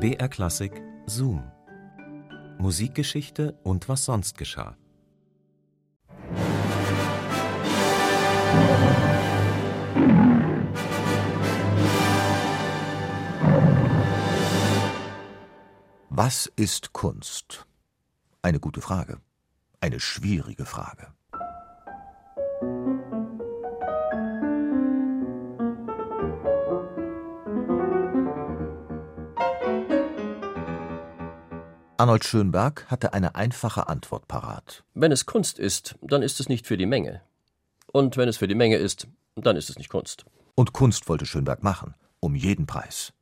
BR 0.00 0.28
Klassik 0.28 0.80
Zoom. 1.06 1.42
Musikgeschichte 2.58 3.58
und 3.64 3.88
was 3.88 4.04
sonst 4.04 4.38
geschah. 4.38 4.76
Was 16.10 16.46
ist 16.54 16.92
Kunst? 16.92 17.66
Eine 18.40 18.60
gute 18.60 18.80
Frage. 18.80 19.20
Eine 19.80 19.98
schwierige 19.98 20.64
Frage. 20.64 21.17
Arnold 32.00 32.24
Schönberg 32.24 32.86
hatte 32.86 33.12
eine 33.12 33.34
einfache 33.34 33.88
Antwort 33.88 34.28
parat. 34.28 34.84
Wenn 34.94 35.10
es 35.10 35.26
Kunst 35.26 35.58
ist, 35.58 35.96
dann 36.00 36.22
ist 36.22 36.38
es 36.38 36.48
nicht 36.48 36.64
für 36.64 36.76
die 36.76 36.86
Menge. 36.86 37.22
Und 37.88 38.16
wenn 38.16 38.28
es 38.28 38.36
für 38.36 38.46
die 38.46 38.54
Menge 38.54 38.76
ist, 38.76 39.08
dann 39.34 39.56
ist 39.56 39.68
es 39.68 39.78
nicht 39.78 39.88
Kunst. 39.88 40.24
Und 40.54 40.72
Kunst 40.72 41.08
wollte 41.08 41.26
Schönberg 41.26 41.64
machen, 41.64 41.96
um 42.20 42.36
jeden 42.36 42.66
Preis. 42.66 43.12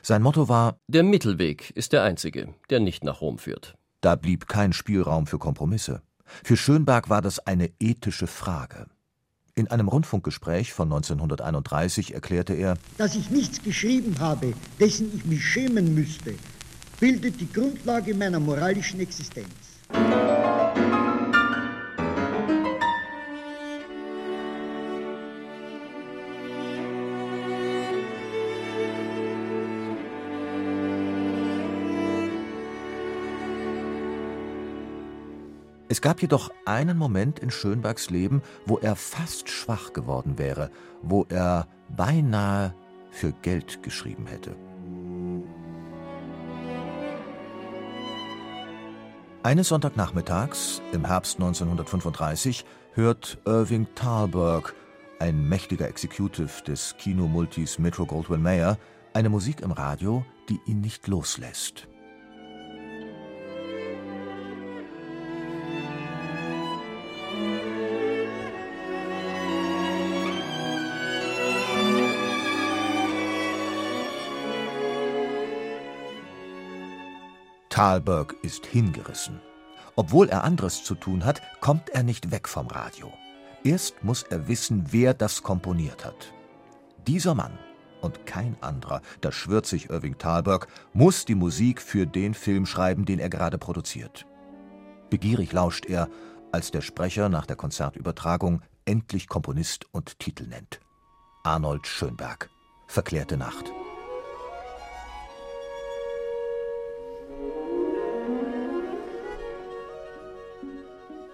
Sein 0.00 0.22
Motto 0.22 0.48
war 0.48 0.78
Der 0.88 1.02
Mittelweg 1.02 1.68
ist 1.72 1.92
der 1.92 2.02
einzige, 2.02 2.54
der 2.70 2.80
nicht 2.80 3.04
nach 3.04 3.20
Rom 3.20 3.36
führt. 3.36 3.74
Da 4.00 4.16
blieb 4.16 4.48
kein 4.48 4.72
Spielraum 4.72 5.26
für 5.26 5.38
Kompromisse. 5.38 6.00
Für 6.24 6.56
Schönberg 6.56 7.10
war 7.10 7.20
das 7.20 7.40
eine 7.40 7.72
ethische 7.78 8.26
Frage. 8.26 8.86
In 9.54 9.68
einem 9.68 9.88
Rundfunkgespräch 9.88 10.72
von 10.72 10.90
1931 10.90 12.14
erklärte 12.14 12.54
er, 12.54 12.78
dass 12.96 13.16
ich 13.16 13.28
nichts 13.28 13.62
geschrieben 13.62 14.18
habe, 14.18 14.54
dessen 14.80 15.14
ich 15.14 15.26
mich 15.26 15.44
schämen 15.44 15.94
müsste, 15.94 16.36
bildet 17.00 17.40
die 17.40 17.52
Grundlage 17.52 18.14
meiner 18.14 18.40
moralischen 18.40 19.00
Existenz. 19.00 19.48
Es 35.88 36.00
gab 36.00 36.20
jedoch 36.22 36.50
einen 36.64 36.98
Moment 36.98 37.38
in 37.38 37.52
Schönbergs 37.52 38.10
Leben, 38.10 38.42
wo 38.66 38.78
er 38.78 38.96
fast 38.96 39.48
schwach 39.48 39.92
geworden 39.92 40.38
wäre, 40.38 40.70
wo 41.02 41.24
er 41.28 41.68
beinahe 41.88 42.74
für 43.12 43.32
Geld 43.42 43.82
geschrieben 43.84 44.26
hätte. 44.26 44.56
Eines 49.44 49.68
Sonntagnachmittags 49.68 50.80
im 50.92 51.04
Herbst 51.04 51.34
1935 51.34 52.64
hört 52.94 53.36
Irving 53.44 53.86
Thalberg, 53.94 54.74
ein 55.18 55.46
mächtiger 55.50 55.86
Executive 55.86 56.62
des 56.66 56.96
Kinomultis 56.96 57.78
Metro 57.78 58.06
Goldwyn 58.06 58.40
Mayer, 58.40 58.78
eine 59.12 59.28
Musik 59.28 59.60
im 59.60 59.72
Radio, 59.72 60.24
die 60.48 60.60
ihn 60.64 60.80
nicht 60.80 61.08
loslässt. 61.08 61.88
Thalberg 77.74 78.36
ist 78.42 78.66
hingerissen. 78.66 79.40
Obwohl 79.96 80.28
er 80.28 80.44
anderes 80.44 80.84
zu 80.84 80.94
tun 80.94 81.24
hat, 81.24 81.42
kommt 81.60 81.88
er 81.88 82.04
nicht 82.04 82.30
weg 82.30 82.46
vom 82.48 82.68
Radio. 82.68 83.12
Erst 83.64 84.04
muss 84.04 84.22
er 84.22 84.46
wissen, 84.46 84.92
wer 84.92 85.12
das 85.12 85.42
komponiert 85.42 86.04
hat. 86.04 86.32
Dieser 87.08 87.34
Mann 87.34 87.58
und 88.00 88.26
kein 88.26 88.56
anderer, 88.60 89.00
das 89.22 89.34
schwört 89.34 89.66
sich 89.66 89.90
Irving 89.90 90.18
Thalberg, 90.18 90.68
muss 90.92 91.24
die 91.24 91.34
Musik 91.34 91.82
für 91.82 92.06
den 92.06 92.34
Film 92.34 92.64
schreiben, 92.64 93.06
den 93.06 93.18
er 93.18 93.28
gerade 93.28 93.58
produziert. 93.58 94.24
Begierig 95.10 95.50
lauscht 95.52 95.86
er, 95.86 96.08
als 96.52 96.70
der 96.70 96.80
Sprecher 96.80 97.28
nach 97.28 97.44
der 97.44 97.56
Konzertübertragung 97.56 98.62
endlich 98.84 99.26
Komponist 99.26 99.86
und 99.90 100.20
Titel 100.20 100.46
nennt. 100.46 100.78
Arnold 101.42 101.88
Schönberg. 101.88 102.50
Verklärte 102.86 103.36
Nacht. 103.36 103.72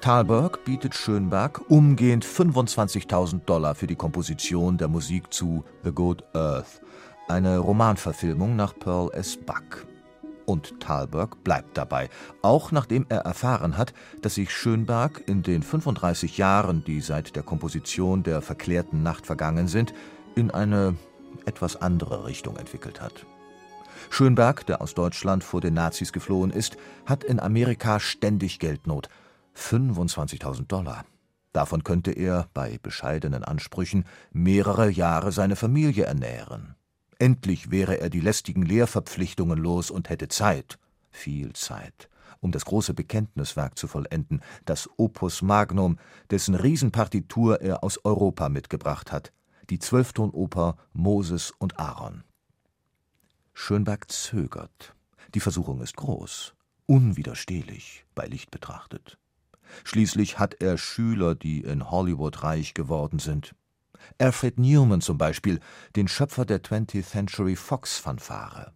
Thalberg 0.00 0.64
bietet 0.64 0.94
Schönberg 0.94 1.60
umgehend 1.68 2.24
25.000 2.24 3.44
Dollar 3.44 3.74
für 3.74 3.86
die 3.86 3.96
Komposition 3.96 4.78
der 4.78 4.88
Musik 4.88 5.30
zu 5.30 5.62
The 5.84 5.92
Good 5.92 6.24
Earth, 6.32 6.80
eine 7.28 7.58
Romanverfilmung 7.58 8.56
nach 8.56 8.74
Pearl 8.78 9.10
S. 9.12 9.36
Buck. 9.36 9.86
Und 10.46 10.80
Thalberg 10.80 11.44
bleibt 11.44 11.76
dabei, 11.76 12.08
auch 12.40 12.72
nachdem 12.72 13.04
er 13.10 13.20
erfahren 13.20 13.76
hat, 13.76 13.92
dass 14.22 14.36
sich 14.36 14.50
Schönberg 14.50 15.22
in 15.26 15.42
den 15.42 15.62
35 15.62 16.38
Jahren, 16.38 16.82
die 16.82 17.02
seit 17.02 17.36
der 17.36 17.42
Komposition 17.42 18.22
der 18.22 18.40
verklärten 18.40 19.02
Nacht 19.02 19.26
vergangen 19.26 19.68
sind, 19.68 19.92
in 20.34 20.50
eine 20.50 20.96
etwas 21.44 21.76
andere 21.76 22.24
Richtung 22.24 22.56
entwickelt 22.56 23.02
hat. 23.02 23.26
Schönberg, 24.08 24.64
der 24.64 24.80
aus 24.80 24.94
Deutschland 24.94 25.44
vor 25.44 25.60
den 25.60 25.74
Nazis 25.74 26.10
geflohen 26.10 26.50
ist, 26.50 26.78
hat 27.04 27.22
in 27.22 27.38
Amerika 27.38 28.00
ständig 28.00 28.60
Geldnot 28.60 29.10
25.000 29.56 30.66
Dollar. 30.66 31.04
Davon 31.52 31.82
könnte 31.84 32.12
er, 32.12 32.48
bei 32.54 32.78
bescheidenen 32.82 33.44
Ansprüchen, 33.44 34.04
mehrere 34.32 34.90
Jahre 34.90 35.32
seine 35.32 35.56
Familie 35.56 36.04
ernähren. 36.04 36.76
Endlich 37.18 37.70
wäre 37.70 38.00
er 38.00 38.08
die 38.08 38.20
lästigen 38.20 38.62
Lehrverpflichtungen 38.62 39.58
los 39.58 39.90
und 39.90 40.08
hätte 40.08 40.28
Zeit, 40.28 40.78
viel 41.10 41.52
Zeit, 41.52 42.08
um 42.40 42.52
das 42.52 42.64
große 42.64 42.94
Bekenntniswerk 42.94 43.76
zu 43.76 43.88
vollenden, 43.88 44.42
das 44.64 44.88
Opus 44.96 45.42
Magnum, 45.42 45.98
dessen 46.30 46.54
Riesenpartitur 46.54 47.60
er 47.60 47.84
aus 47.84 48.04
Europa 48.04 48.48
mitgebracht 48.48 49.12
hat, 49.12 49.32
die 49.68 49.78
Zwölftonoper 49.78 50.76
Moses 50.92 51.52
und 51.58 51.78
Aaron. 51.78 52.24
Schönberg 53.52 54.10
zögert. 54.10 54.94
Die 55.34 55.40
Versuchung 55.40 55.82
ist 55.82 55.96
groß, 55.96 56.54
unwiderstehlich 56.86 58.06
bei 58.14 58.26
Licht 58.26 58.50
betrachtet. 58.50 59.19
Schließlich 59.84 60.38
hat 60.38 60.60
er 60.60 60.78
Schüler, 60.78 61.34
die 61.34 61.60
in 61.60 61.90
Hollywood 61.90 62.42
reich 62.42 62.74
geworden 62.74 63.18
sind. 63.18 63.54
Alfred 64.18 64.58
Newman 64.58 65.00
zum 65.00 65.18
Beispiel, 65.18 65.60
den 65.96 66.08
Schöpfer 66.08 66.44
der 66.44 66.62
20th 66.62 67.04
Century 67.04 67.56
Fox 67.56 67.98
Fanfare. 67.98 68.72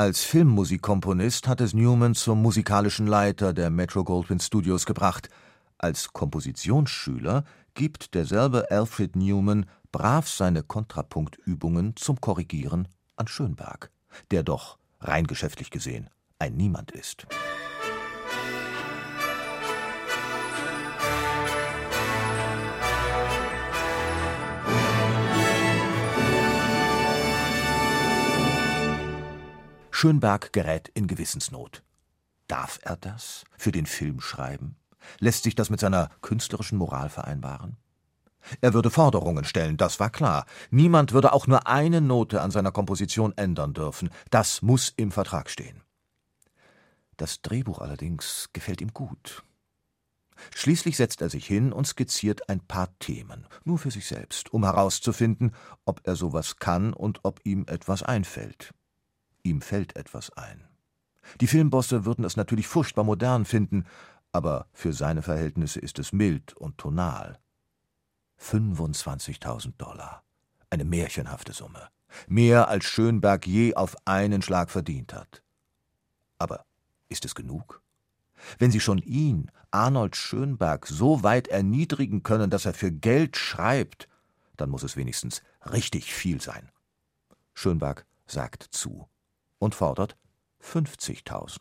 Als 0.00 0.24
Filmmusikkomponist 0.24 1.46
hat 1.46 1.60
es 1.60 1.74
Newman 1.74 2.14
zum 2.14 2.40
musikalischen 2.40 3.06
Leiter 3.06 3.52
der 3.52 3.68
Metro 3.68 4.02
Goldwyn 4.02 4.40
Studios 4.40 4.86
gebracht. 4.86 5.28
Als 5.76 6.14
Kompositionsschüler 6.14 7.44
gibt 7.74 8.14
derselbe 8.14 8.70
Alfred 8.70 9.14
Newman 9.14 9.66
brav 9.92 10.26
seine 10.26 10.62
Kontrapunktübungen 10.62 11.96
zum 11.96 12.18
Korrigieren 12.18 12.88
an 13.16 13.28
Schönberg, 13.28 13.90
der 14.30 14.42
doch, 14.42 14.78
rein 15.00 15.26
geschäftlich 15.26 15.70
gesehen, 15.70 16.08
ein 16.38 16.56
Niemand 16.56 16.92
ist. 16.92 17.26
Schönberg 30.00 30.54
gerät 30.54 30.88
in 30.94 31.08
Gewissensnot. 31.08 31.82
Darf 32.46 32.78
er 32.80 32.96
das 32.96 33.44
für 33.58 33.70
den 33.70 33.84
Film 33.84 34.22
schreiben? 34.22 34.76
Lässt 35.18 35.42
sich 35.42 35.54
das 35.54 35.68
mit 35.68 35.78
seiner 35.78 36.08
künstlerischen 36.22 36.78
Moral 36.78 37.10
vereinbaren? 37.10 37.76
Er 38.62 38.72
würde 38.72 38.90
Forderungen 38.90 39.44
stellen, 39.44 39.76
das 39.76 40.00
war 40.00 40.08
klar. 40.08 40.46
Niemand 40.70 41.12
würde 41.12 41.34
auch 41.34 41.46
nur 41.46 41.66
eine 41.66 42.00
Note 42.00 42.40
an 42.40 42.50
seiner 42.50 42.72
Komposition 42.72 43.36
ändern 43.36 43.74
dürfen. 43.74 44.08
Das 44.30 44.62
muss 44.62 44.90
im 44.96 45.12
Vertrag 45.12 45.50
stehen. 45.50 45.82
Das 47.18 47.42
Drehbuch 47.42 47.78
allerdings 47.78 48.48
gefällt 48.54 48.80
ihm 48.80 48.94
gut. 48.94 49.44
Schließlich 50.54 50.96
setzt 50.96 51.20
er 51.20 51.28
sich 51.28 51.46
hin 51.46 51.74
und 51.74 51.86
skizziert 51.86 52.48
ein 52.48 52.60
paar 52.60 52.88
Themen, 53.00 53.46
nur 53.64 53.76
für 53.76 53.90
sich 53.90 54.06
selbst, 54.06 54.54
um 54.54 54.64
herauszufinden, 54.64 55.54
ob 55.84 56.00
er 56.04 56.16
sowas 56.16 56.56
kann 56.56 56.94
und 56.94 57.20
ob 57.22 57.40
ihm 57.44 57.66
etwas 57.68 58.02
einfällt. 58.02 58.72
Ihm 59.42 59.60
fällt 59.60 59.96
etwas 59.96 60.30
ein. 60.36 60.64
Die 61.40 61.46
Filmbosse 61.46 62.04
würden 62.04 62.24
es 62.24 62.36
natürlich 62.36 62.66
furchtbar 62.66 63.04
modern 63.04 63.44
finden, 63.44 63.84
aber 64.32 64.66
für 64.72 64.92
seine 64.92 65.22
Verhältnisse 65.22 65.80
ist 65.80 65.98
es 65.98 66.12
mild 66.12 66.54
und 66.54 66.78
tonal. 66.78 67.38
25.000 68.40 69.76
Dollar. 69.76 70.22
Eine 70.70 70.84
märchenhafte 70.84 71.52
Summe. 71.52 71.88
Mehr 72.26 72.68
als 72.68 72.84
Schönberg 72.84 73.46
je 73.46 73.74
auf 73.74 73.96
einen 74.04 74.42
Schlag 74.42 74.70
verdient 74.70 75.14
hat. 75.14 75.42
Aber 76.38 76.64
ist 77.08 77.24
es 77.24 77.34
genug? 77.34 77.82
Wenn 78.58 78.70
Sie 78.70 78.80
schon 78.80 78.98
ihn, 78.98 79.50
Arnold 79.70 80.16
Schönberg, 80.16 80.86
so 80.86 81.22
weit 81.22 81.48
erniedrigen 81.48 82.22
können, 82.22 82.50
dass 82.50 82.64
er 82.64 82.74
für 82.74 82.90
Geld 82.90 83.36
schreibt, 83.36 84.08
dann 84.56 84.70
muss 84.70 84.82
es 84.82 84.96
wenigstens 84.96 85.42
richtig 85.70 86.12
viel 86.12 86.40
sein. 86.40 86.70
Schönberg 87.54 88.06
sagt 88.26 88.62
zu 88.70 89.08
und 89.60 89.76
fordert 89.76 90.16
50.000. 90.60 91.60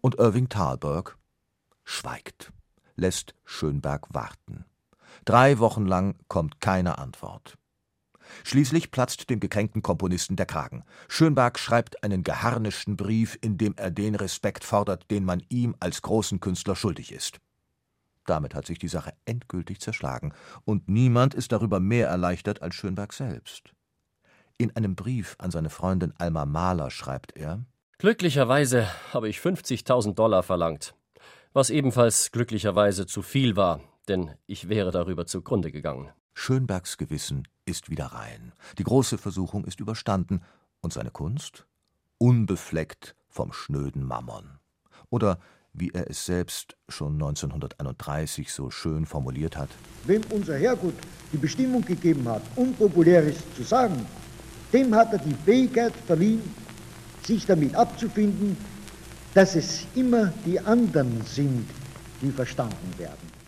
Und 0.00 0.16
Irving 0.16 0.48
Thalberg 0.48 1.16
schweigt 1.84 2.52
lässt 2.96 3.34
Schönberg 3.44 4.12
warten. 4.12 4.64
Drei 5.24 5.60
Wochen 5.60 5.86
lang 5.86 6.16
kommt 6.26 6.60
keine 6.60 6.98
Antwort. 6.98 7.56
Schließlich 8.44 8.90
platzt 8.90 9.30
dem 9.30 9.40
gekränkten 9.40 9.82
Komponisten 9.82 10.36
der 10.36 10.46
Kragen. 10.46 10.84
Schönberg 11.08 11.58
schreibt 11.58 12.02
einen 12.04 12.22
geharnischten 12.22 12.96
Brief, 12.96 13.38
in 13.40 13.58
dem 13.58 13.74
er 13.76 13.90
den 13.90 14.14
Respekt 14.14 14.64
fordert, 14.64 15.10
den 15.10 15.24
man 15.24 15.42
ihm 15.48 15.74
als 15.80 16.02
großen 16.02 16.40
Künstler 16.40 16.76
schuldig 16.76 17.12
ist. 17.12 17.38
Damit 18.26 18.54
hat 18.54 18.66
sich 18.66 18.78
die 18.78 18.88
Sache 18.88 19.12
endgültig 19.24 19.80
zerschlagen, 19.80 20.32
und 20.64 20.88
niemand 20.88 21.34
ist 21.34 21.52
darüber 21.52 21.80
mehr 21.80 22.08
erleichtert 22.08 22.62
als 22.62 22.74
Schönberg 22.74 23.12
selbst. 23.12 23.72
In 24.58 24.74
einem 24.76 24.94
Brief 24.94 25.34
an 25.38 25.50
seine 25.50 25.70
Freundin 25.70 26.12
Alma 26.18 26.46
Mahler 26.46 26.90
schreibt 26.90 27.36
er 27.36 27.64
Glücklicherweise 27.98 28.88
habe 29.12 29.28
ich 29.28 29.38
50.000 29.38 30.14
Dollar 30.14 30.42
verlangt 30.42 30.94
was 31.52 31.70
ebenfalls 31.70 32.32
glücklicherweise 32.32 33.06
zu 33.06 33.22
viel 33.22 33.56
war, 33.56 33.80
denn 34.08 34.34
ich 34.46 34.68
wäre 34.68 34.90
darüber 34.90 35.26
zugrunde 35.26 35.70
gegangen. 35.70 36.10
Schönbergs 36.34 36.96
Gewissen 36.96 37.46
ist 37.64 37.90
wieder 37.90 38.06
rein. 38.06 38.52
Die 38.78 38.84
große 38.84 39.18
Versuchung 39.18 39.64
ist 39.64 39.80
überstanden 39.80 40.42
und 40.80 40.92
seine 40.92 41.10
Kunst 41.10 41.66
unbefleckt 42.18 43.14
vom 43.28 43.52
schnöden 43.52 44.04
Mammon. 44.04 44.58
Oder 45.10 45.38
wie 45.72 45.90
er 45.90 46.10
es 46.10 46.26
selbst 46.26 46.76
schon 46.88 47.14
1931 47.14 48.52
so 48.52 48.70
schön 48.70 49.06
formuliert 49.06 49.56
hat. 49.56 49.70
Wem 50.04 50.22
unser 50.30 50.56
Herrgott 50.56 50.94
die 51.32 51.38
Bestimmung 51.38 51.82
gegeben 51.82 52.28
hat, 52.28 52.42
Unpopuläres 52.56 53.36
zu 53.56 53.62
sagen, 53.62 54.06
dem 54.72 54.94
hat 54.94 55.12
er 55.12 55.18
die 55.18 55.34
Fähigkeit 55.44 55.94
verliehen, 56.06 56.42
sich 57.22 57.46
damit 57.46 57.74
abzufinden, 57.74 58.56
dass 59.34 59.54
es 59.54 59.86
immer 59.94 60.32
die 60.44 60.60
anderen 60.60 61.22
sind, 61.24 61.66
die 62.20 62.30
verstanden 62.30 62.98
werden. 62.98 63.41